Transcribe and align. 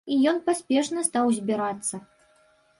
І 0.13 0.15
ён 0.31 0.39
паспешна 0.47 1.05
стаў 1.09 1.31
збірацца. 1.37 2.03